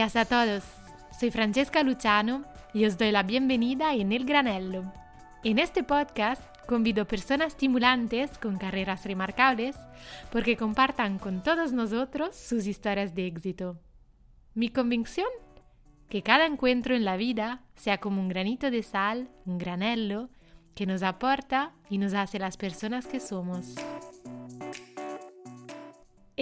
[0.00, 0.64] Días a todos.
[1.10, 4.84] Soy Francesca Luciano y os doy la bienvenida en El Granello.
[5.44, 9.76] En este podcast convido personas estimulantes con carreras remarcables
[10.32, 13.78] porque compartan con todos nosotros sus historias de éxito.
[14.54, 15.28] Mi convicción
[16.08, 20.30] que cada encuentro en la vida sea como un granito de sal, un granello,
[20.74, 23.74] que nos aporta y nos hace las personas que somos.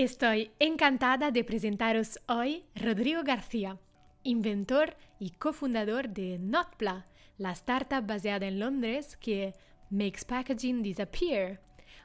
[0.01, 3.81] Estoy encantada de presentaros hoy Rodrigo García,
[4.23, 9.55] inventor y cofundador de Notpla, la startup basada en Londres que
[9.91, 11.61] makes packaging disappear,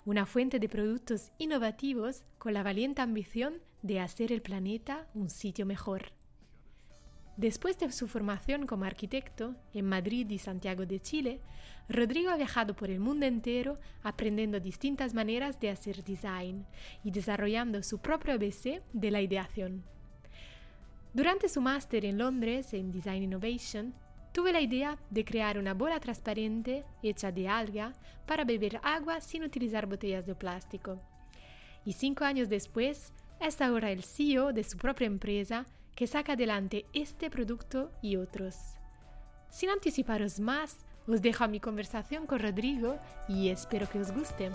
[0.06, 5.68] una fuente de productos innovativos con la valiente ambición de hacer el planeta un sitio
[5.68, 6.14] mejor.
[7.38, 11.40] Después de su formación como arquitecto en Madrid y Santiago de Chile,
[11.90, 16.66] Rodrigo ha viajado por el mundo entero aprendiendo distintas maneras de hacer design
[17.04, 19.84] y desarrollando su propio ABC de la ideación.
[21.14, 23.96] Durante su máster en Londres en Design Innovation,
[24.32, 27.94] tuve la idea de crear una bola transparente hecha de alga
[28.28, 31.02] para beber agua sin utilizar botellas de plástico.
[31.84, 36.86] Y cinco años después, es ahora el CEO de su propia empresa que saca adelante
[36.94, 38.56] este producto y otros.
[39.50, 44.50] Sin anticiparos más, os dejo a mi conversación con Rodrigo y espero que os guste.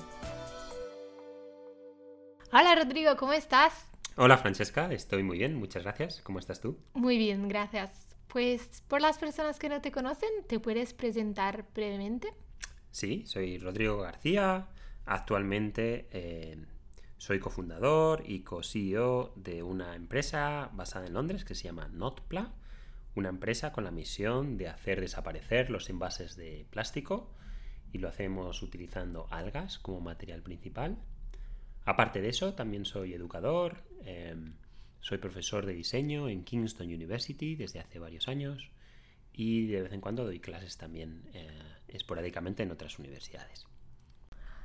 [2.53, 3.87] Hola Rodrigo, ¿cómo estás?
[4.17, 6.23] Hola Francesca, estoy muy bien, muchas gracias.
[6.23, 6.79] ¿Cómo estás tú?
[6.95, 8.09] Muy bien, gracias.
[8.27, 12.33] Pues por las personas que no te conocen, ¿te puedes presentar brevemente?
[12.91, 14.69] Sí, soy Rodrigo García.
[15.05, 16.59] Actualmente eh,
[17.19, 22.53] soy cofundador y co-CEO de una empresa basada en Londres que se llama Notpla,
[23.15, 27.35] una empresa con la misión de hacer desaparecer los envases de plástico
[27.93, 30.99] y lo hacemos utilizando algas como material principal.
[31.85, 34.55] Aparte de eso, también soy educador, em,
[35.01, 38.71] soy profesor de diseño en Kingston University desde hace varios años
[39.33, 41.49] y de vez en cuando doy clases también eh,
[41.89, 43.67] esporádicamente en otras universidades.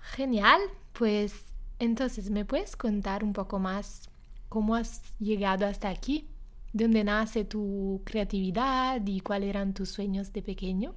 [0.02, 0.60] Genial,
[0.92, 4.10] pues entonces, ¿me puedes contar un poco más
[4.50, 6.28] cómo has llegado hasta aquí?
[6.72, 10.96] ¿De dónde nace tu creatividad y cuáles eran tus sueños de pequeño?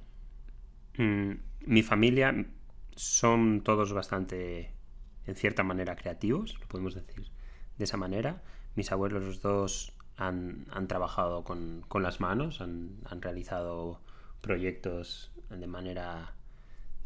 [0.97, 1.33] Mm,
[1.65, 2.47] mi familia
[2.95, 4.71] son todos bastante,
[5.25, 7.29] en cierta manera, creativos, lo podemos decir
[7.77, 8.43] de esa manera.
[8.75, 14.01] Mis abuelos los dos han, trabajado con, las manos, han, han realizado
[14.41, 16.33] proyectos de manera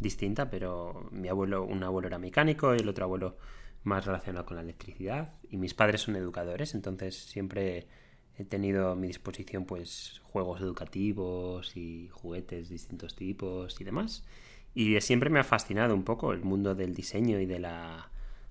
[0.01, 3.37] distinta, pero mi abuelo, un abuelo era mecánico y el otro abuelo
[3.83, 7.87] más relacionado con la electricidad y mis padres son educadores, entonces siempre
[8.37, 14.25] he tenido a mi disposición pues juegos educativos y juguetes de distintos tipos y demás.
[14.73, 18.09] Y siempre me ha fascinado un poco el mundo del diseño y de la,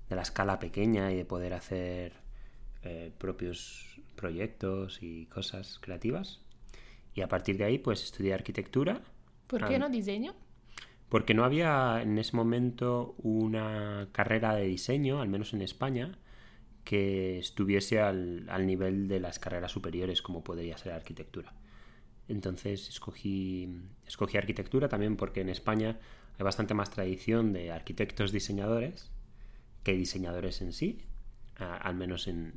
[0.09, 2.13] de la escala pequeña y de poder hacer
[2.83, 6.41] eh, propios proyectos y cosas creativas.
[7.15, 9.01] Y a partir de ahí pues estudié arquitectura.
[9.47, 10.35] ¿Por qué no diseño?
[11.11, 16.17] Porque no había en ese momento una carrera de diseño, al menos en España,
[16.85, 21.53] que estuviese al, nivel de las carreras superiores como podría ser arquitectura.
[22.29, 23.69] Entonces escogí,
[24.07, 25.99] escogí arquitectura también porque en España
[26.39, 29.11] hay bastante más tradición de arquitectos diseñadores
[29.83, 31.03] que diseñadores en sí,
[31.57, 32.55] al menos en,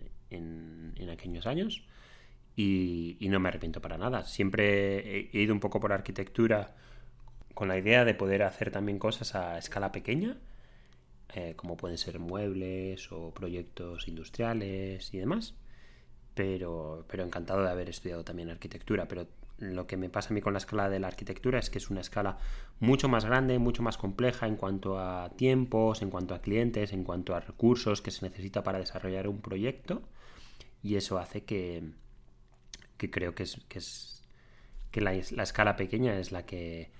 [1.11, 1.87] aquellos años.
[2.55, 4.25] Y, y, no me arrepiento para nada.
[4.25, 6.75] Siempre he ido un poco por arquitectura
[7.53, 10.37] con la idea de poder hacer también cosas a escala pequeña,
[11.35, 15.55] eh, como pueden ser muebles o proyectos industriales y demás.
[16.35, 19.07] Pero, pero encantado de haber estudiado también arquitectura.
[19.07, 19.27] Pero
[19.59, 21.89] lo que me pasa a mí con la escala de la arquitectura es que es
[21.89, 22.37] una escala
[22.79, 27.03] mucho más grande, mucho más compleja en cuanto a tiempos, en cuanto a clientes, en
[27.03, 30.01] cuanto a recursos que se necesita para desarrollar un proyecto.
[30.81, 31.83] Y eso hace que,
[32.97, 34.23] que creo que es, que, es,
[34.91, 36.91] que la escala pequeña es la que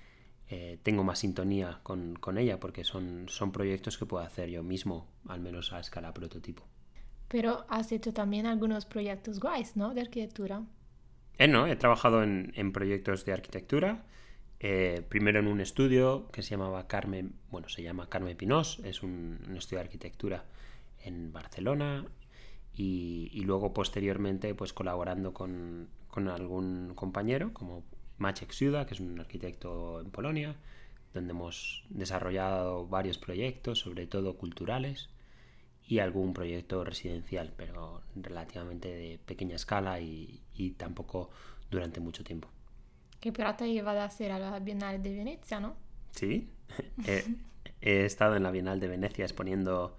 [0.48, 5.08] eh, tengo más sintonía con, ella porque son, son proyectos que puedo hacer yo mismo,
[5.26, 6.64] al menos a escala prototipo.
[7.28, 9.94] Pero has hecho también algunos proyectos guays, ¿no?
[9.94, 10.62] De arquitectura.
[11.38, 14.04] Eh, no, he trabajado en, proyectos de arquitectura.
[14.60, 19.02] Eh, primero en un estudio que se llamaba Carmen, bueno, se llama Carmen Pinós, es
[19.02, 20.44] un, estudio de arquitectura
[21.02, 22.06] en Barcelona.
[22.76, 27.84] Y, luego posteriormente, pues colaborando con, con algún compañero, como
[28.18, 30.56] Maciek Suda, que es un arquitecto en Polonia,
[31.12, 35.08] donde hemos desarrollado varios proyectos, sobre todo culturales,
[35.86, 40.40] y algún proyecto residencial, pero relativamente de pequeña escala y,
[40.78, 41.30] tampoco
[41.70, 42.48] durante mucho tiempo.
[43.20, 45.76] Que pero te lleva a hacer a la Bienal de Venecia, ¿no?
[46.10, 46.48] Sí,
[47.80, 49.96] he, estado en la Bienal de Venecia exponiendo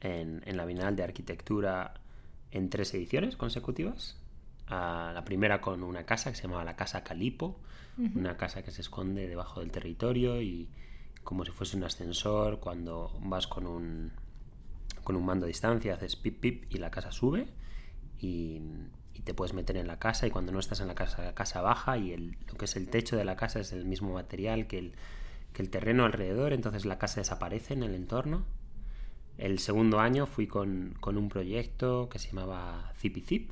[0.00, 1.94] en, en, la Bienal de Arquitectura
[2.50, 4.21] en tres ediciones consecutivas
[4.68, 7.60] la primera con una casa que se llamaba la Casa Calipo,
[8.14, 10.68] una casa que se esconde debajo del territorio y
[11.24, 14.12] como si fuese un ascensor, cuando vas con un,
[15.04, 17.46] con un mando a distancia, haces pip pip y la casa sube
[18.18, 18.60] y,
[19.24, 21.60] te puedes meter en la casa y cuando no estás en la casa, la casa
[21.60, 24.66] baja y el, lo que es el techo de la casa es el mismo material
[24.66, 24.94] que el,
[25.52, 28.44] que el terreno alrededor, entonces la casa desaparece en el entorno.
[29.38, 33.48] El segundo año fui con, con un proyecto que se llamaba Zip y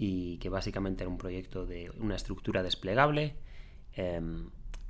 [0.00, 3.34] que básicamente era un proyecto de una estructura desplegable
[3.92, 4.48] em,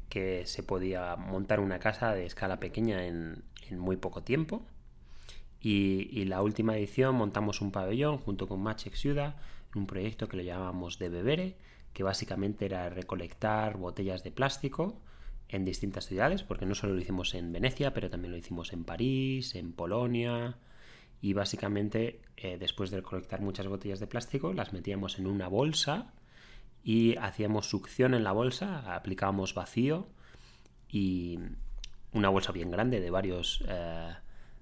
[0.08, 3.42] que se podía montar una casa de escala pequeña en,
[3.72, 4.62] muy poco tiempo.
[5.60, 9.34] Y, la última edición montamos un pabellón junto con Machex Ciudad,
[9.74, 11.56] un proyecto que lo llamábamos de bebere,
[11.92, 15.00] que básicamente era recolectar botellas de plástico
[15.48, 18.84] en distintas ciudades, porque no solo lo hicimos en Venecia, pero también lo hicimos en
[18.84, 20.56] París, en Polonia,
[21.20, 26.12] y básicamente eh, después de recolectar muchas botellas de plástico las metíamos en una bolsa
[26.82, 30.08] y hacíamos succión en la bolsa, aplicábamos vacío
[30.88, 31.38] y
[32.12, 34.14] una bolsa bien grande de varios eh,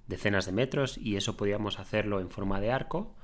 [0.07, 3.15] decenas de metros y eso podíamos hacerlo en forma de arco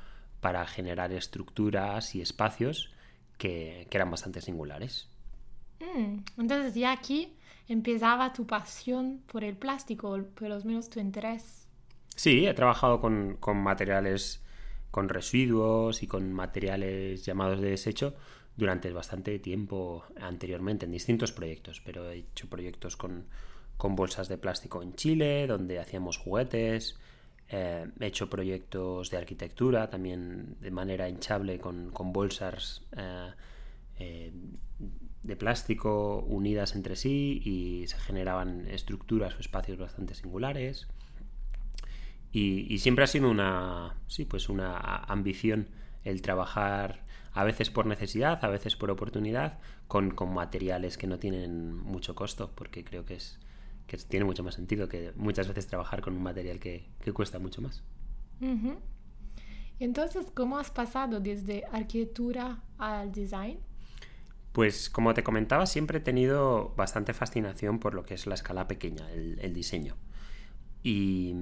[0.40, 2.92] para generar estructuras y espacios
[3.38, 5.08] que, eran bastante singulares.
[5.80, 7.34] Mm, entonces ya aquí
[7.68, 11.63] empezaba tu pasión por el plástico, por lo menos tu interés.
[12.16, 14.42] Sí, he trabajado con, con materiales,
[14.90, 18.14] con residuos y con materiales llamados de desecho
[18.56, 23.26] durante bastante tiempo anteriormente en distintos proyectos, pero he hecho proyectos con,
[23.76, 26.98] con bolsas de plástico en Chile, donde hacíamos juguetes.
[27.48, 33.30] Eh, he hecho proyectos de arquitectura también de manera hinchable con, bolsas eh,
[33.98, 34.32] eh,
[35.22, 40.86] de plástico unidas entre sí y se generaban estructuras o espacios bastante singulares.
[42.36, 45.68] Y, siempre ha sido una, sí, pues una ambición
[46.02, 51.18] el trabajar a veces por necesidad, a veces por oportunidad, con, con materiales que no
[51.18, 53.38] tienen mucho costo, porque creo que es,
[53.86, 57.62] que tiene mucho más sentido que muchas veces trabajar con un material que, cuesta mucho
[57.62, 57.82] más.
[59.78, 63.58] Entonces, ¿cómo has pasado desde arquitectura al design?
[64.52, 68.68] Pues como te comentaba, siempre he tenido bastante fascinación por lo que es la escala
[68.68, 69.96] pequeña, el, diseño.
[70.82, 71.34] Y,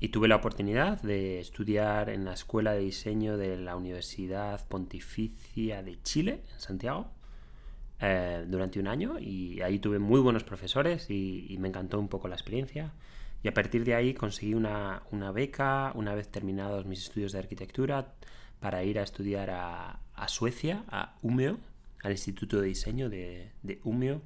[0.00, 5.82] y, tuve la oportunidad de estudiar en la Escuela de Diseño de la Universidad Pontificia
[5.82, 7.08] de Chile, en Santiago.
[8.02, 12.28] Eh, durante un año y ahí tuve muy buenos profesores y, me encantó un poco
[12.28, 12.92] la experiencia.
[13.42, 15.02] Y a partir de ahí conseguí una,
[15.34, 18.14] beca una vez terminados mis estudios de arquitectura
[18.58, 21.58] para ir a estudiar a, Suecia, a Umeå,
[22.02, 24.22] al Instituto de Diseño de, de Umeå.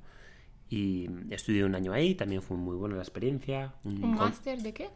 [0.70, 3.74] Y estudié un año ahí, también fue muy buena la experiencia.
[3.84, 4.90] ¿Un, máster de qué?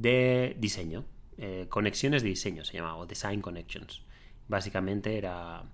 [0.00, 1.04] De diseño.
[1.36, 4.02] Eh, conexiones de diseño se llamaba, o Design Connections.
[4.48, 5.64] Básicamente era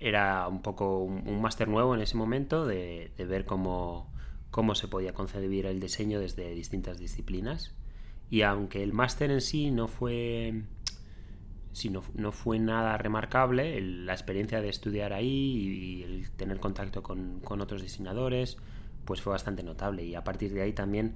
[0.00, 4.10] era un poco un, máster nuevo en ese momento de, ver cómo,
[4.50, 7.74] cómo se podía concebir el diseño desde distintas disciplinas.
[8.30, 10.62] Y aunque el máster en sí no fue,
[11.72, 12.00] si no,
[12.32, 18.56] fue nada remarcable, la experiencia de estudiar ahí y, el tener contacto con, otros diseñadores,
[19.04, 20.04] pues fue bastante notable.
[20.04, 21.14] Y a partir de ahí también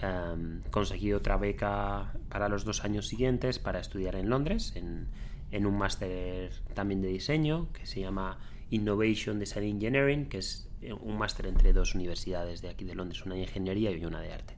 [0.00, 5.08] em, conseguí otra beca para los dos años siguientes para estudiar en Londres, en,
[5.50, 8.38] en un máster también de diseño que se llama
[8.70, 13.24] Innovation Design Engineering, que es eh, un máster entre dos universidades de aquí de Londres,
[13.24, 14.54] una de ingeniería y una de arte.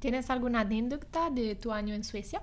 [0.00, 2.42] ¿Tienes alguna anécdota de tu año en Suecia?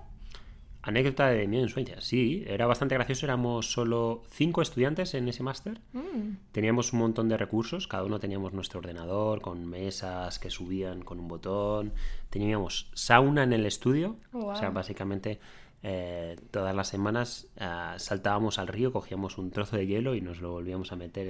[0.90, 5.28] Anécdota de mi año en Suecia, sí, era bastante gracioso, éramos solo cinco estudiantes en
[5.28, 6.52] ese máster, mm.
[6.52, 11.20] teníamos un montón de recursos, cada uno teníamos nuestro ordenador con mesas que subían con
[11.20, 11.94] un botón,
[12.30, 15.40] teníamos sauna en el estudio, o sea, básicamente
[15.82, 20.42] eh, todas las semanas eh, saltábamos al río, cogíamos un trozo de hielo y nos
[20.42, 21.30] lo volvíamos a meter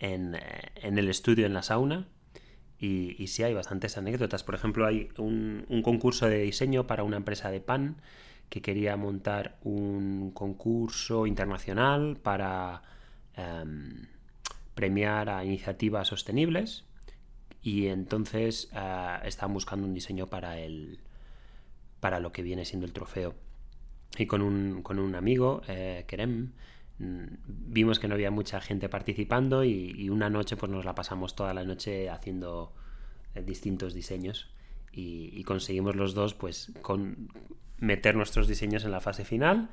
[0.00, 0.40] en, eh,
[0.82, 2.08] el estudio, en la sauna.
[2.78, 4.44] Y, y, sí, hay bastantes anécdotas.
[4.44, 7.96] Por ejemplo, hay un, concurso de diseño para una empresa de pan
[8.48, 12.82] que quería montar un concurso internacional para
[13.34, 14.06] em,
[14.74, 16.84] premiar a iniciativas sostenibles.
[17.62, 18.70] Y entonces
[19.24, 21.00] estaban buscando un diseño para el,
[21.98, 23.34] para lo que viene siendo el trofeo.
[24.16, 26.52] Y con un, con un amigo, eh, Kerem,
[26.98, 31.34] mm, vimos que no había mucha gente participando y, una noche pues nos la pasamos
[31.34, 32.72] toda la noche haciendo
[33.34, 34.48] eh, distintos diseños
[34.96, 37.28] y, conseguimos los dos pues con
[37.78, 39.68] meter nuestros diseños en la fase final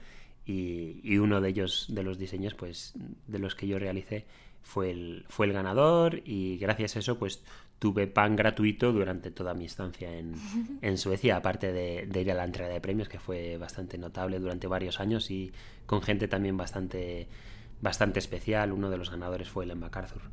[0.45, 2.93] y, uno de ellos, de los diseños, pues
[3.27, 4.25] de los que yo realicé,
[4.61, 7.41] fue el, fue el ganador y gracias a eso, pues
[7.79, 10.35] tuve pan gratuito durante toda mi estancia en,
[10.81, 14.67] en Suecia, aparte de, ir a la entrega de premios, que fue bastante notable durante
[14.67, 15.53] varios años y
[15.85, 17.29] con gente también bastante,
[17.81, 18.73] bastante especial.
[18.73, 20.23] Uno de los ganadores fue el MacArthur.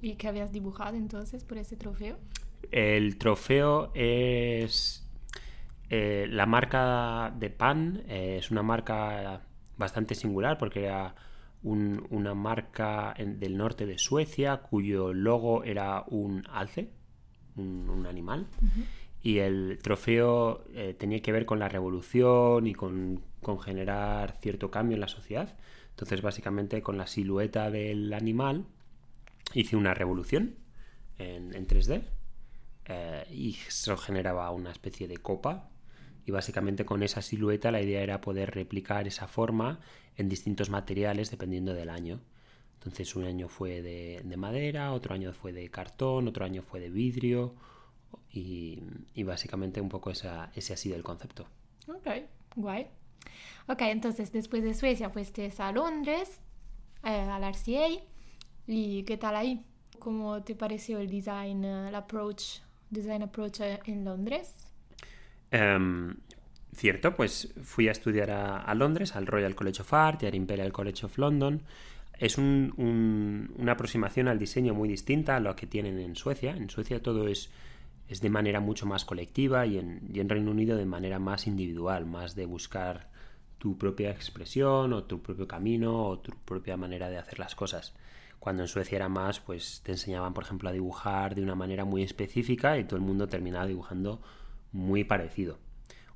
[0.00, 2.16] ¿Y qué habías dibujado entonces por ese trofeo?
[2.70, 5.08] El trofeo es
[5.88, 9.42] eh, la marca de pan, eh, es una marca
[9.76, 11.14] bastante singular porque era
[11.62, 16.90] una marca del norte de Suecia cuyo logo era un alce,
[17.56, 18.46] un, animal.
[19.22, 23.22] Y el trofeo eh, tenía que ver con la revolución y con,
[23.62, 25.54] generar cierto cambio en la sociedad.
[25.90, 28.64] Entonces, básicamente, con la silueta del animal
[29.52, 30.54] hice una revolución
[31.18, 32.04] en, 3D
[32.92, 35.70] eh, y eso generaba una especie de copa
[36.26, 39.78] y básicamente con esa silueta la idea era poder replicar esa forma
[40.16, 42.20] en distintos materiales dependiendo del año.
[42.74, 46.90] Entonces un año fue de, madera, otro año fue de cartón, otro año fue de
[46.90, 47.54] vidrio
[48.32, 48.82] y,
[49.22, 51.46] básicamente un poco esa, ese ha sido el concepto.
[51.86, 52.08] Ok,
[52.56, 52.88] guay.
[53.68, 56.40] Ok, entonces después de Suecia fuiste a Londres,
[57.04, 58.02] eh, al RCA
[58.66, 59.64] y ¿qué tal ahí?
[60.00, 64.66] ¿Cómo te pareció el design, el approach, design approach en Londres?
[65.50, 66.16] Em,
[66.74, 70.72] cierto, pues fui a estudiar a, Londres, al Royal College of Art y al Imperial
[70.72, 71.62] College of London.
[72.18, 76.50] Es una aproximación al diseño muy distinta a lo que tienen en Suecia.
[76.50, 77.50] En Suecia todo es,
[78.08, 82.44] de manera mucho más colectiva y en Reino Unido de manera más individual, más de
[82.44, 83.08] buscar
[83.60, 87.94] tu propia expresión o tu propio camino o tu propia manera de hacer las cosas.
[88.40, 91.84] Cuando en Suecia era más, pues te enseñaban, por ejemplo, a dibujar de una manera
[91.84, 94.22] muy específica y todo el mundo terminaba dibujando
[94.72, 95.58] muy parecido,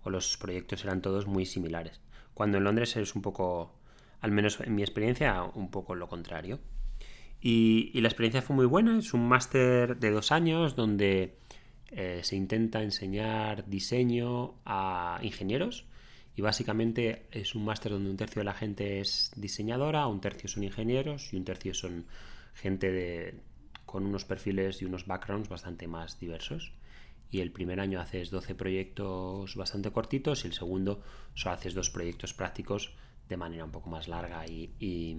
[0.02, 2.00] o los proyectos eran todos muy similares.
[2.32, 3.74] Cuando en Londres es un poco,
[4.20, 6.60] al menos en mi experiencia, un poco lo contrario.
[7.42, 11.36] Y, la experiencia fue muy buena, es un máster de dos años donde
[11.90, 15.84] eh, se intenta enseñar diseño a ingenieros
[16.36, 20.48] y básicamente es un máster donde un tercio de la gente es diseñadora, un tercio
[20.48, 22.06] son ingenieros y un tercio son
[22.54, 23.40] gente de,
[23.84, 26.72] con unos perfiles y unos backgrounds bastante más diversos.
[27.30, 31.02] Y el primer año haces 12 proyectos bastante cortitos y el segundo
[31.34, 32.94] solo haces dos proyectos prácticos
[33.28, 34.46] de manera un poco más larga.
[34.46, 35.16] Y, y,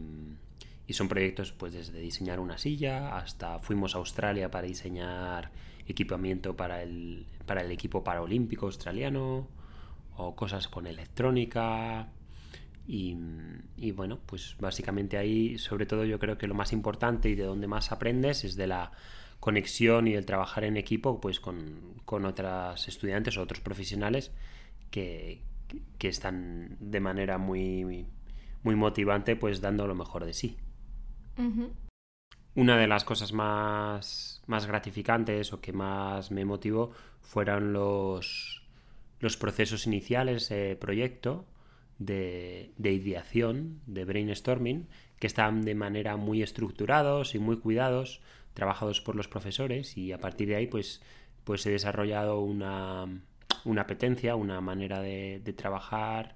[0.93, 5.51] son proyectos pues desde diseñar una silla hasta fuimos a Australia para diseñar
[5.87, 9.47] equipamiento para el, para el equipo paralímpico australiano
[10.17, 12.09] o cosas con electrónica
[12.87, 13.17] y,
[13.77, 17.43] y, bueno, pues básicamente ahí sobre todo yo creo que lo más importante y de
[17.43, 18.91] donde más aprendes es de la
[19.39, 24.31] conexión y el trabajar en equipo pues con, con otras estudiantes o otros profesionales
[24.89, 25.41] que,
[25.97, 28.07] que, están de manera muy,
[28.63, 30.57] muy motivante pues dando lo mejor de sí.
[32.55, 36.91] Una de las cosas más, más gratificantes o que más me motivó
[37.21, 38.64] fueron los,
[39.25, 41.45] los procesos iniciales de proyecto
[41.97, 44.87] de, de, ideación, de brainstorming,
[45.19, 48.21] que están de manera muy estructurados y muy cuidados,
[48.53, 51.01] trabajados por los profesores y a partir de ahí pues,
[51.43, 53.07] pues he desarrollado una,
[53.65, 56.35] una apetencia, una manera de, trabajar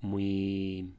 [0.00, 0.94] muy,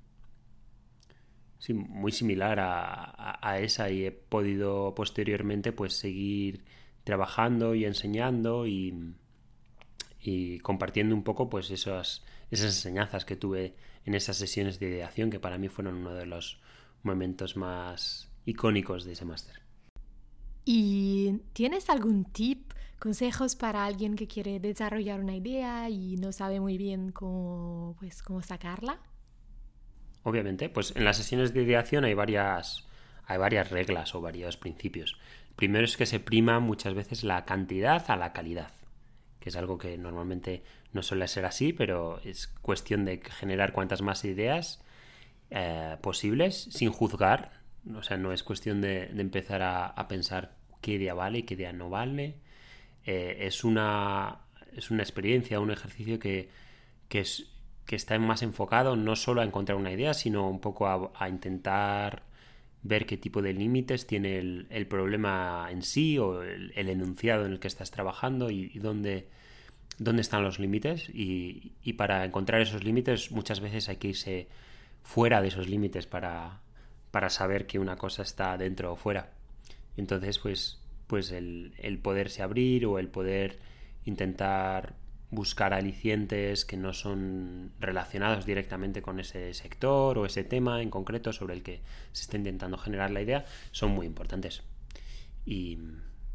[1.74, 6.64] muy similar a, esa y he podido posteriormente pues seguir
[7.04, 9.14] trabajando y enseñando y,
[10.30, 15.30] y compartiendo un poco pues esas, esas enseñanzas que tuve en esas sesiones de ideación
[15.30, 16.60] que para mí fueron uno de los
[17.02, 19.62] momentos más icónicos de ese máster.
[20.66, 26.60] ¿Y tienes algún tip, consejos para alguien que quiere desarrollar una idea y no sabe
[26.60, 29.00] muy bien cómo, pues, cómo sacarla?
[30.24, 32.86] Obviamente, pues en las sesiones de ideación hay varias,
[33.28, 35.18] hay varias reglas o varios principios.
[35.56, 38.74] primero es que se prima muchas veces la cantidad a la calidad,
[39.48, 40.64] es algo que normalmente
[40.94, 44.84] no suele ser así, pero es cuestión de generar cuantas más ideas
[45.52, 47.62] eh, posibles sin juzgar.
[47.96, 51.74] O sea, no es cuestión de, empezar a pensar qué idea vale y qué idea
[51.74, 52.36] no vale.
[53.08, 54.40] Eh, es, una,
[54.76, 56.50] es una experiencia, un ejercicio que,
[57.08, 57.50] que, es,
[57.86, 62.24] que está más enfocado no solo a encontrar una idea, sino un poco a, intentar
[62.84, 67.60] ver qué tipo de límites tiene el, problema en sí o el, enunciado en el
[67.60, 69.30] que estás trabajando y, dónde,
[69.98, 71.10] dónde están los límites.
[71.10, 74.48] Y, y, para encontrar esos límites muchas veces hay que irse
[75.04, 76.60] fuera de esos límites para,
[77.12, 79.32] para saber que una cosa está dentro o fuera.
[79.96, 83.60] Entonces, pues, pues el, poderse abrir o el poder
[84.06, 84.96] intentar
[85.30, 91.34] buscar alicientes que no son relacionados directamente con ese sector o ese tema en concreto
[91.34, 91.82] sobre el que
[92.14, 94.64] se está intentando generar la idea son muy importantes.
[95.46, 95.80] Y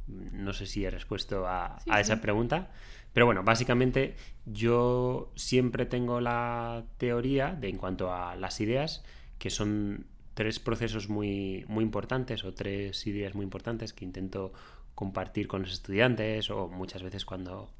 [0.08, 2.70] no sé si he respuesto a, esa pregunta,
[3.12, 4.16] pero bueno, básicamente
[4.46, 9.04] yo siempre tengo la teoría de en cuanto a las ideas,
[9.38, 14.52] que son tres procesos muy, muy importantes o tres ideas muy importantes que intento
[14.94, 17.70] compartir con los estudiantes o muchas veces cuando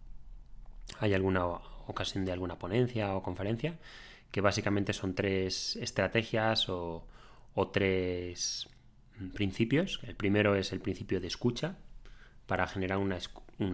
[0.99, 1.47] hay alguna
[1.87, 3.79] ocasión de alguna ponencia o conferencia,
[4.31, 7.07] que básicamente son tres estrategias o,
[7.73, 8.69] tres
[9.35, 10.01] principios.
[10.05, 11.77] El primero es el principio de escucha.
[12.47, 13.19] Para generar una,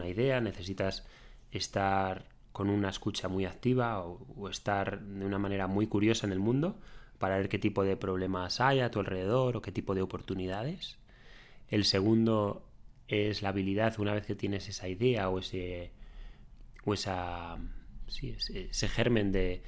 [0.08, 1.06] idea necesitas
[1.52, 6.40] estar con una escucha muy activa o, estar de una manera muy curiosa en el
[6.40, 6.78] mundo
[7.18, 10.98] para ver qué tipo de problemas hay a tu alrededor o qué tipo de oportunidades.
[11.68, 12.68] El segundo
[13.08, 15.92] es la habilidad, una vez que tienes esa idea o ese,
[16.84, 17.58] o esa,
[18.08, 19.62] ese, germen de,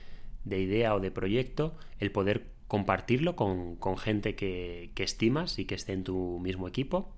[0.47, 6.05] idea o de proyecto, el poder compartirlo con, gente que, estimas y que esté en
[6.05, 7.15] tu mismo equipo.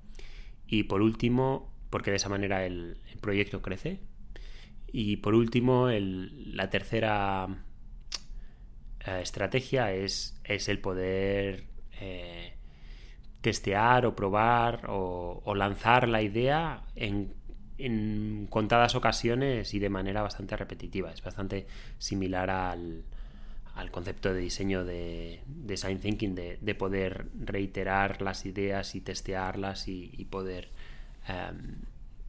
[0.67, 4.01] Y por último, porque de esa manera el, proyecto crece.
[4.93, 7.49] Y por último, la tercera
[9.07, 11.65] eh, estrategia es, es, el poder
[11.99, 12.53] eh,
[13.41, 17.35] testear o probar o, lanzar la idea en
[17.79, 21.11] en contadas ocasiones y de manera bastante repetitiva.
[21.11, 21.67] Es bastante
[21.99, 23.05] similar al,
[23.91, 30.71] concepto de diseño de design thinking, de, poder reiterar las ideas y testearlas y, poder
[31.27, 31.79] em,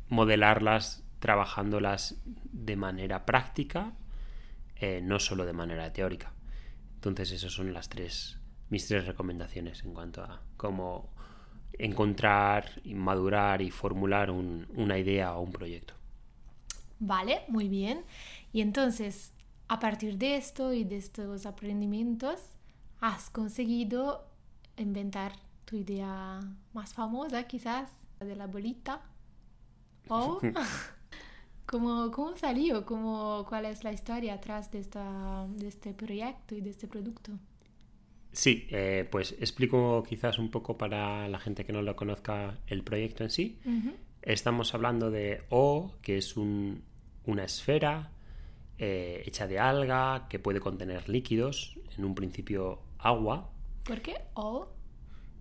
[0.09, 3.93] modelarlas trabajándolas de manera práctica,
[4.75, 6.33] eh, no solo de manera teórica.
[6.95, 8.39] Entonces, esas son las tres,
[8.69, 11.13] mis tres recomendaciones en cuanto a cómo
[11.79, 15.93] encontrar, madurar y formular una idea o un proyecto.
[16.99, 18.03] Vale, muy bien.
[18.51, 19.31] Y entonces,
[19.69, 22.41] a partir de esto y de estos aprendimientos,
[22.99, 24.27] has conseguido
[24.75, 25.31] inventar
[25.63, 26.41] tu idea
[26.73, 27.89] más famosa, quizás,
[28.19, 28.99] de la bolita.
[30.09, 30.41] ¿O
[31.65, 32.85] ¿cómo, cómo salió?
[32.85, 37.31] ¿Cómo, ¿Cuál es la historia atrás de, esta, de este proyecto y de este producto?
[38.31, 42.83] Sí, eh, pues explico quizás un poco para la gente que no lo conozca el
[42.83, 43.59] proyecto en sí.
[44.23, 48.11] Estamos hablando de O, que es una esfera
[48.79, 53.51] eh, hecha de alga que puede contener líquidos, en un principio agua.
[53.83, 54.67] ¿Por qué O?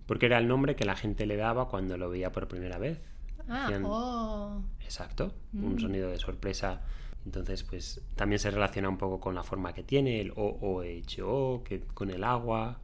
[0.05, 2.99] Porque era el nombre que la gente le daba cuando lo veía por primera vez.
[3.47, 4.59] Ah.
[4.81, 5.79] Exacto, un mm.
[5.79, 6.81] sonido de sorpresa.
[7.25, 10.81] Entonces, pues también se relaciona un poco con la forma que tiene, el O, O,
[10.81, 12.79] H, O, que con el agua.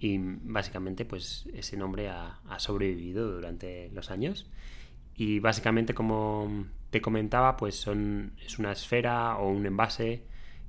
[0.00, 4.46] Y básicamente, pues ese nombre ha, sobrevivido durante los años.
[5.14, 10.24] Y básicamente, como te comentaba, pues son, es una esfera o un envase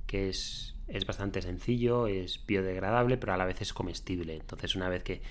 [0.06, 4.34] que es, es bastante sencillo, es biodegradable, pero a la vez es comestible.
[4.36, 5.22] Entonces, una vez que,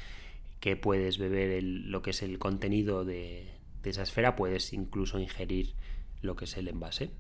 [0.62, 5.76] que puedes beber lo que es el contenido de, de esa esfera, puedes incluso ingerir
[6.22, 7.12] lo que es el envase.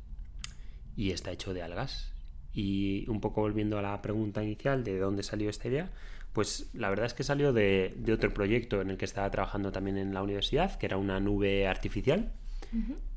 [0.96, 2.14] Y está hecho de algas.
[2.52, 5.92] Y un poco volviendo a la pregunta inicial de dónde salió esta idea,
[6.34, 9.98] pues la verdad es que salió de, otro proyecto en el que estaba trabajando también
[9.98, 12.34] en la universidad, que era una nube artificial,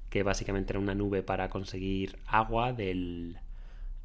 [0.09, 3.38] que básicamente era una nube para conseguir agua del,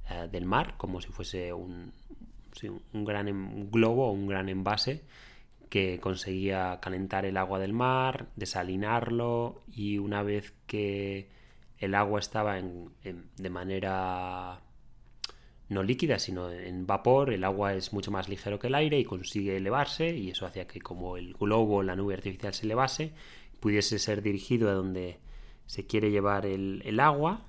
[0.09, 1.93] eh, del mar, como si fuese un,
[2.93, 5.03] un gran globo o un gran envase
[5.69, 11.29] que conseguía calentar el agua del mar, desalinarlo y una vez que
[11.77, 14.61] el agua estaba en, de manera
[15.69, 19.03] no líquida, sino en vapor, el agua es mucho más ligero que el aire y
[19.03, 23.11] consigue elevarse y eso hacía que como el globo, la nube artificial se elevase,
[23.59, 25.19] pudiese ser dirigido a donde
[25.65, 27.45] se quiere llevar el, agua,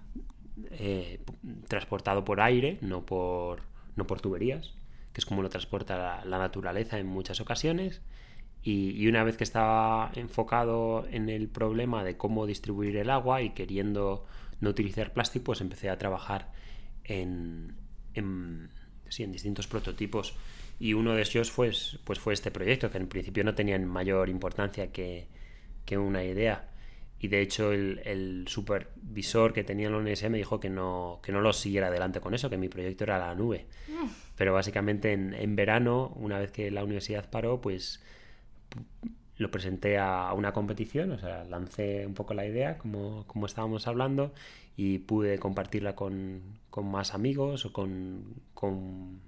[0.72, 1.20] eh,
[1.68, 3.62] transportado por aire, no por,
[3.94, 4.74] no por tuberías,
[5.18, 8.00] es como lo transporta la, naturaleza en muchas ocasiones.
[8.62, 13.50] Y, una vez que estaba enfocado en el problema de cómo distribuir el agua y
[13.50, 14.26] queriendo
[14.60, 16.52] no utilizar plástico, pues empecé a trabajar
[17.04, 17.76] en,
[18.14, 18.70] en,
[19.18, 20.34] en distintos prototipos.
[20.80, 21.72] Y uno de ellos fue,
[22.04, 25.28] pues fue este proyecto, que en principio no tenía mayor importancia que,
[25.84, 26.68] que una idea.
[27.20, 31.32] Y de hecho el, supervisor que tenía en la universidad me dijo que no, que
[31.32, 33.66] no lo siguiera adelante con eso, que mi proyecto era la nube.
[34.36, 38.00] Pero básicamente en, en verano, una vez que la universidad paró, pues
[39.38, 43.86] lo presenté a, una competición, o sea, lancé un poco la idea, como, como estábamos
[43.86, 44.32] hablando,
[44.76, 49.20] y pude compartirla con, con más amigos o con, con,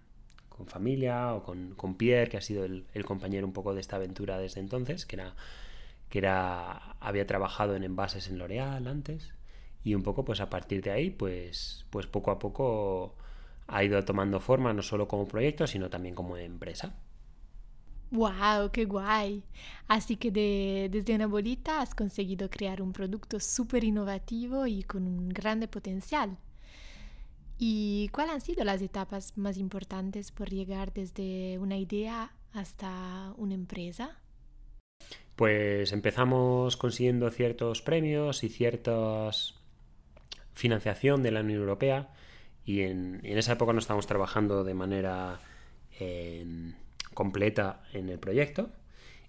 [0.67, 3.97] familia o con, con, Pierre, que ha sido el, el, compañero un poco de esta
[3.97, 5.35] aventura desde entonces, que era,
[6.11, 9.33] que era había trabajado en envases en L'Oreal antes.
[9.85, 13.17] y un poco pues a partir de ahí pues, pues poco a poco
[13.69, 16.95] ha ido tomando forma no solo como proyecto sino también como empresa.
[18.13, 18.71] ¡Wow!
[18.73, 19.45] ¡Qué guay!
[19.89, 25.07] Así que de, desde una bolita has conseguido crear un producto súper innovativo y con
[25.07, 26.39] un grande potencial.
[27.59, 33.55] ¿Y cuáles han sido las etapas más importantes por llegar desde una idea hasta una
[33.55, 34.19] empresa?
[35.41, 39.31] Pues empezamos consiguiendo ciertos premios y cierta
[40.53, 42.11] financiación de la Unión Europea.
[42.67, 45.41] Y en, esa época no estábamos trabajando de manera
[45.99, 46.75] em,
[47.15, 48.69] completa en el proyecto.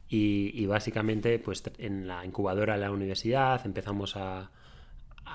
[0.10, 4.52] Y, básicamente pues en la incubadora de la universidad empezamos a,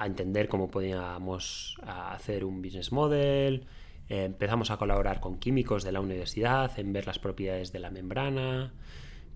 [0.05, 3.65] entender cómo podíamos hacer un business model,
[4.11, 8.75] empezamos a colaborar con químicos de la universidad en ver las propiedades de la membrana,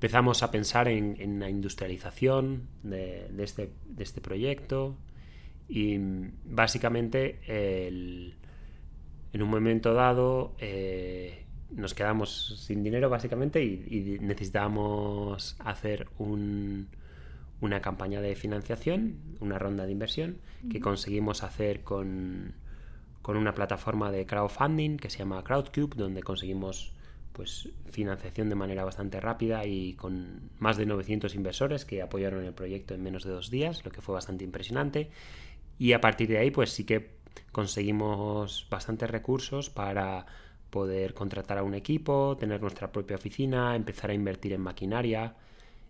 [0.01, 4.97] empezamos a pensar en, la industrialización de, este, de, este, proyecto
[5.69, 5.99] y
[6.45, 16.09] básicamente en un momento dado eh, nos quedamos sin dinero básicamente y, y necesitábamos hacer
[16.19, 16.89] un,
[17.61, 20.39] una campaña de financiación, una ronda de inversión
[20.71, 22.55] que conseguimos hacer con,
[23.29, 26.93] una plataforma de crowdfunding que se llama Crowdcube, donde conseguimos
[27.33, 32.53] pues financiación de manera bastante rápida y con más de 900 inversores que apoyaron el
[32.53, 35.11] proyecto en menos de dos días, lo que fue bastante impresionante.
[35.79, 37.21] Y a partir de ahí, pues sí que
[37.53, 40.27] conseguimos bastantes recursos para
[40.71, 45.35] poder contratar a un equipo, tener nuestra propia oficina, empezar a invertir en maquinaria,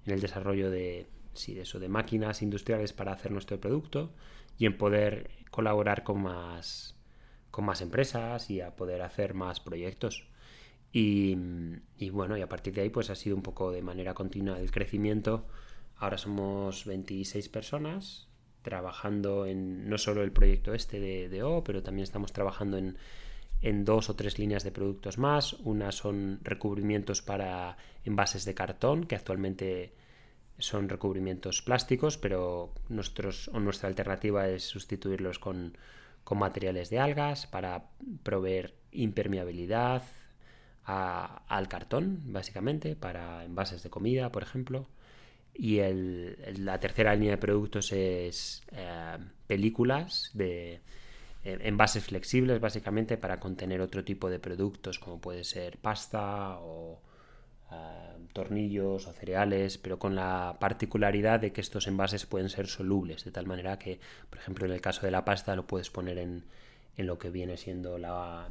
[0.07, 4.11] en el desarrollo de, sí, de eso, de máquinas industriales para hacer nuestro producto
[4.59, 6.95] y en poder colaborar con más,
[7.51, 10.30] con más empresas y a poder hacer más proyectos.
[10.93, 11.37] Y,
[12.11, 14.71] bueno, y a partir de ahí pues ha sido un poco de manera continua el
[14.71, 15.47] crecimiento.
[15.97, 18.29] Ahora somos 26 personas
[18.63, 22.99] trabajando en no solo el proyecto este de, de O, pero también estamos trabajando en,
[23.63, 25.55] en dos o tres líneas de productos más.
[25.55, 29.95] Una son recubrimientos para envases de cartón, que actualmente
[30.59, 35.77] son recubrimientos plásticos, pero nuestros, nuestra alternativa es sustituirlos con,
[36.33, 37.91] materiales de algas para
[38.23, 40.05] proveer impermeabilidad
[40.85, 44.89] al cartón, básicamente, para envases de comida, por ejemplo.
[45.55, 45.81] Y
[46.59, 50.81] la tercera línea de productos es eh, películas de
[51.45, 57.01] eh, envases flexibles, básicamente, para contener otro tipo de productos, como puede ser pasta o
[58.33, 63.31] tornillos o cereales, pero con la particularidad de que estos envases pueden ser solubles, de
[63.31, 66.45] tal manera que, por ejemplo, en el caso de la pasta lo puedes poner en,
[67.01, 68.49] en lo que viene siendo la,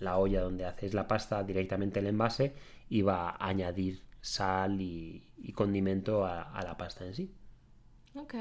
[0.00, 2.54] la, olla donde haces la pasta directamente el envase
[2.88, 5.22] y va a añadir sal y,
[5.54, 7.30] condimento a, a, la pasta en sí.
[8.14, 8.34] Ok.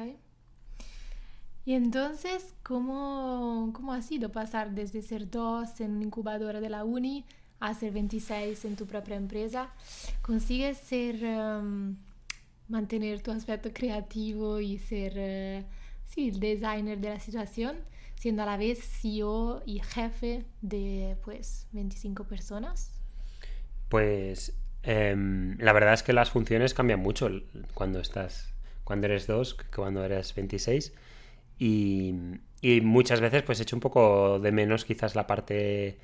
[1.65, 7.25] Y entonces, ¿cómo, ¿cómo ha sido pasar desde ser dos en incubadora de la uni
[7.63, 9.69] a ser 26 en tu propia empresa,
[10.21, 11.95] consigues ser, em,
[12.67, 15.65] mantener tu aspecto creativo y ser, eh,
[16.05, 17.77] sí, el designer de la situación,
[18.23, 22.89] siendo a la vez CEO y jefe de, pues, 25 personas?
[23.89, 27.29] Pues em, la verdad es que las funciones cambian mucho
[27.73, 28.53] cuando estás,
[28.85, 30.93] cuando eres dos, que cuando eres 26.
[31.59, 32.15] Y,
[32.61, 35.99] y muchas veces pues echo un poco de menos quizás la parte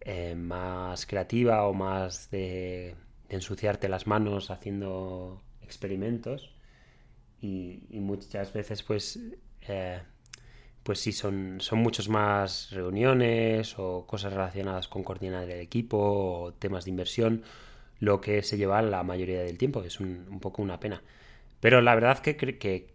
[0.00, 2.96] eh, más creativa o más de,
[3.28, 6.54] ensuciarte las manos haciendo experimentos
[7.38, 9.20] y, muchas veces pues
[9.68, 10.00] eh,
[10.82, 16.52] pues sí son, son muchos más reuniones o cosas relacionadas con coordinar el equipo o
[16.54, 17.42] temas de inversión
[17.98, 21.02] lo que se lleva la mayoría del tiempo que es un, poco una pena.
[21.60, 22.88] Pero la verdad que, que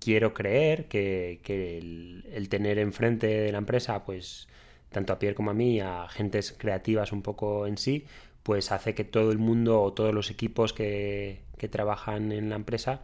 [0.00, 4.48] quiero creer que, el, el, tener enfrente de la empresa pues
[4.90, 8.06] tanto a Pierre como a mí, a gentes creativas un poco en sí,
[8.42, 13.02] pues hace que todo el mundo o todos los equipos que, trabajan en la empresa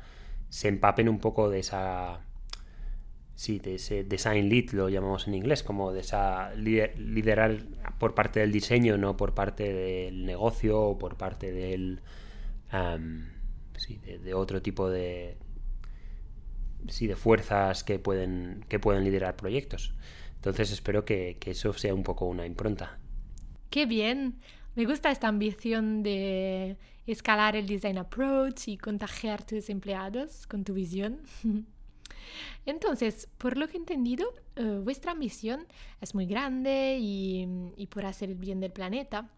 [0.49, 2.21] se empapen un poco de esa
[3.35, 7.59] sí, de ese design lead, lo llamamos en inglés, como de esa liderar
[7.99, 12.01] por parte del diseño, no por parte del negocio o por parte del
[13.77, 15.37] sí, de, otro tipo de
[16.89, 19.95] sí, de fuerzas que pueden que pueden liderar proyectos.
[20.37, 22.99] Entonces espero que, eso sea un poco una impronta.
[23.71, 24.41] ¡Qué bien!
[24.75, 30.65] Me gusta esta ambición de escalar el design approach y contagiar a tus empleados con
[30.65, 31.21] tu visión.
[32.67, 35.67] Entonces, por lo que he entendido, eh, vuestra ambición
[36.01, 39.31] es muy grande y, por hacer el bien del planeta.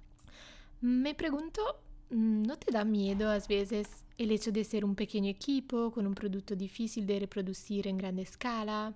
[0.81, 1.62] Me pregunto,
[2.11, 6.14] ¿no te da miedo a veces el hecho de ser un pequeño equipo con un
[6.14, 8.94] producto difícil de reproducir en gran escala?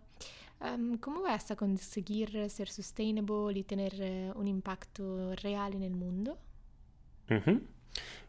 [1.01, 3.95] ¿Cómo vas a conseguir ser sustainable y tener
[4.35, 6.39] uh, un impacto real en el mundo?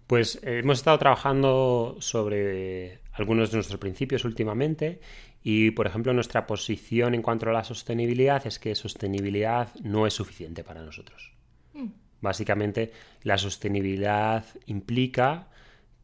[0.07, 5.01] Pues eh, hemos estado trabajando sobre algunos de nuestros principios últimamente
[5.43, 10.13] y, por ejemplo, nuestra posición en cuanto a la sostenibilidad es que sostenibilidad no es
[10.13, 11.33] suficiente para nosotros.
[11.73, 11.87] Mm.
[12.21, 12.91] Básicamente,
[13.23, 15.47] la sostenibilidad implica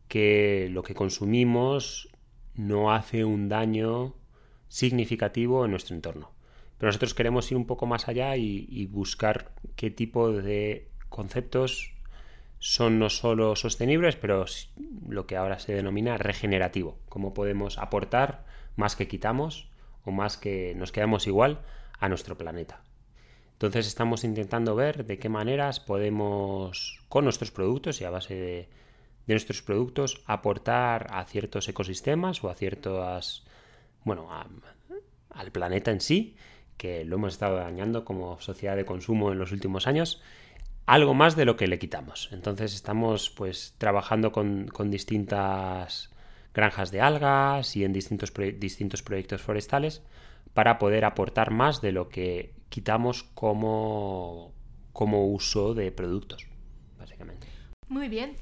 [0.07, 2.09] que lo que consumimos
[2.55, 4.15] no hace un daño
[4.69, 6.31] significativo en nuestro entorno.
[6.79, 11.91] Pero nosotros queremos ir un poco más allá y, y buscar qué tipo de conceptos
[12.59, 14.45] son no solo sostenibles, pero
[15.07, 16.97] lo que ahora se denomina regenerativo.
[17.09, 18.45] Cómo podemos aportar
[18.77, 19.67] más que quitamos
[20.05, 21.59] o más que nos quedamos igual
[21.99, 22.81] a nuestro planeta.
[23.53, 28.69] Entonces estamos intentando ver de qué maneras podemos, con nuestros productos y a base de,
[29.27, 33.43] nuestros productos, aportar a ciertos ecosistemas o a ciertas,
[34.05, 34.47] bueno, a-
[35.31, 36.37] al planeta en sí,
[36.77, 40.21] que lo hemos estado dañando como sociedad de consumo en los últimos años,
[40.85, 42.29] algo más de lo que le quitamos.
[42.31, 46.11] Entonces estamos pues trabajando con, con distintas
[46.57, 50.01] granjas de algas y en distintos, distintos proyectos forestales
[50.55, 54.53] para poder aportar más de lo que quitamos como,
[54.91, 56.47] como uso de productos,
[56.97, 57.45] básicamente.
[57.87, 58.35] Muy bien.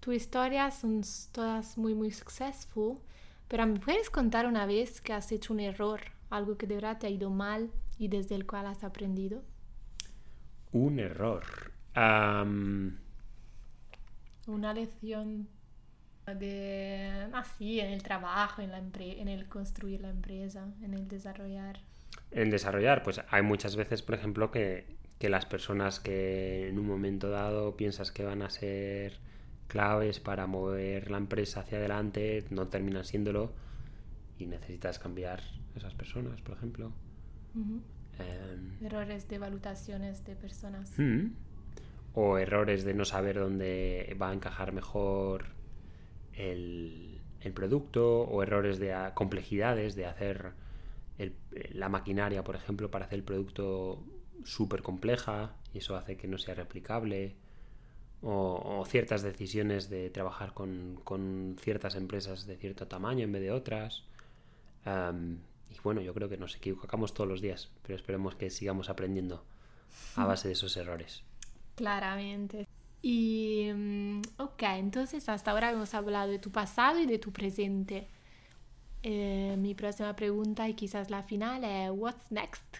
[0.00, 3.00] Tus historias son todas muy, muy successful,
[3.48, 6.00] pero ¿me puedes contar una vez que has hecho un error,
[6.30, 9.42] algo que de verdad te ha ido mal y desde el cual has aprendido?
[10.72, 11.44] Un error.
[11.92, 12.98] Am,
[14.46, 15.48] Una lección
[16.34, 21.80] de así en el trabajo, en la en el construir la empresa, en el desarrollar.
[22.30, 26.86] en desarrollar, pues hay muchas veces, por ejemplo, que, que las personas que en un
[26.86, 29.18] momento dado piensas que van a ser
[29.66, 33.52] claves para mover la empresa hacia adelante, no terminan siéndolo
[34.38, 35.40] y necesitas cambiar
[35.76, 36.92] esas personas, por ejemplo.
[38.18, 40.92] Em, Errores de valutaciones de personas.
[40.98, 41.32] Mm.
[42.14, 45.57] O errores de no saber dónde va a encajar mejor
[46.38, 50.52] el, el producto, o errores de complejidades de hacer
[51.18, 51.34] el-
[51.72, 54.02] la maquinaria, por ejemplo, para hacer el producto
[54.44, 57.36] súper compleja y eso hace que no sea replicable.
[58.20, 63.42] O, o ciertas decisiones de trabajar con, con ciertas empresas de cierto tamaño en vez
[63.42, 64.02] de otras.
[64.84, 65.38] Am,
[65.70, 69.44] y bueno, yo creo que nos equivocamos todos los días, pero esperemos que sigamos aprendiendo
[70.16, 71.22] a base de esos errores.
[71.76, 72.66] Claramente.
[73.02, 78.08] Y, mm, ok, entonces hasta ahora hemos hablado de tu pasado y de tu presente.
[79.02, 82.78] Eh, mi próxima pregunta y quizás la final es, what's next?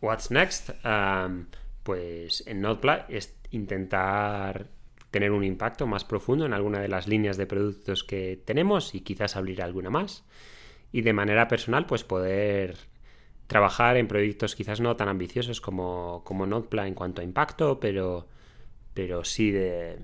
[0.00, 0.70] What's next?
[0.84, 1.46] Um,
[1.82, 4.68] pues en Notepla es intentar
[5.10, 9.00] tener un impacto más profundo en alguna de las líneas de productos que tenemos y
[9.00, 10.24] quizás abrir alguna más.
[10.92, 12.76] Y de manera personal, pues poder
[13.46, 18.26] trabajar en proyectos quizás no tan ambiciosos como, como Notepla en cuanto a impacto, pero,
[18.94, 19.98] pero sí de.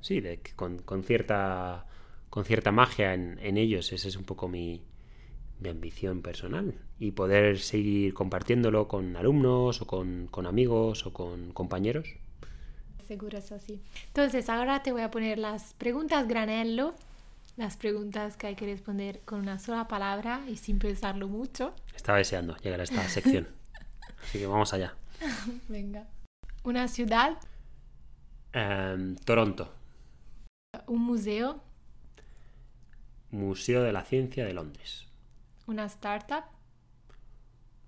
[0.00, 1.86] Sí, de, que con, con cierta.
[2.30, 3.92] con cierta magia en, en ellos.
[3.92, 4.82] Ese es un poco mi,
[5.60, 11.52] mi ambición personal y poder seguir compartiéndolo con alumnos o con, con amigos o con
[11.52, 12.08] compañeros.
[13.06, 13.80] Seguro es así.
[14.08, 16.94] Entonces ahora te voy a poner las preguntas granello,
[17.56, 21.74] las preguntas que hay que responder con una sola palabra y sin pensarlo mucho.
[21.94, 23.48] Estaba deseando llegar a esta sección.
[24.22, 24.94] Así que vamos allá.
[25.68, 26.06] Venga.
[26.64, 27.38] Una ciudad,
[28.52, 29.72] Em, Toronto,
[30.86, 31.62] un museo,
[33.30, 35.06] Museo de la Ciencia de Londres.
[35.66, 36.44] una startup,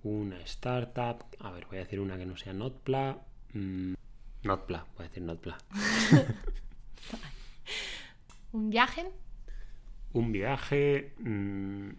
[0.03, 1.25] Una startup.
[1.41, 3.19] A ver, voy a decir una que no sea Notpla.
[3.53, 3.93] Mm,
[4.45, 5.59] Notpla, voy a decir Notpla.
[8.53, 9.11] un viaje,
[10.13, 11.15] Un viaje.
[11.19, 11.91] mm,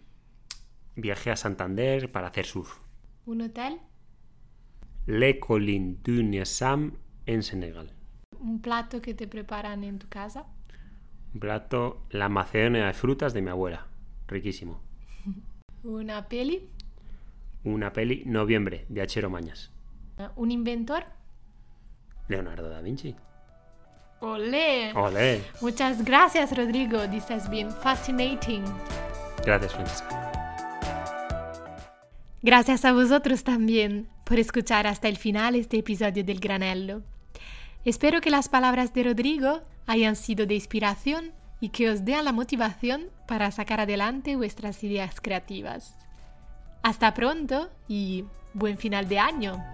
[0.96, 2.78] viaje a Santander para hacer surf.
[3.26, 3.78] un hotel,
[5.06, 6.96] Le Colline du Niassam
[7.26, 7.92] en Senegal.
[8.42, 10.44] Un plato que te preparan en tu casa,
[11.34, 13.86] Un plato, la macedonia de frutas de mi abuela.
[14.28, 14.80] Riquísimo.
[15.84, 16.68] una peli,
[17.64, 19.70] Una peli, Noviembre, de Achero Mañas.
[20.36, 21.04] un inventor.
[22.28, 23.14] Leonardo da Vinci.
[24.20, 24.92] ¡Olé!
[24.94, 25.42] ¡Olé!
[25.60, 27.08] Muchas gracias, Rodrigo.
[27.10, 28.62] This has been fascinating.
[29.44, 30.18] Gracias, Francesca.
[32.42, 37.02] Gracias a vosotros también por escuchar hasta el final este episodio del Granello.
[37.84, 42.32] Espero que las palabras de Rodrigo hayan sido de inspiración y que os den la
[42.32, 45.96] motivación para sacar adelante vuestras ideas creativas.
[46.82, 49.64] Hasta pronto y buen final de año.